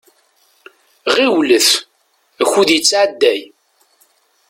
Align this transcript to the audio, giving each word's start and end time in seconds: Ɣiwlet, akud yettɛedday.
Ɣiwlet, 1.15 1.69
akud 2.41 2.69
yettɛedday. 2.75 3.41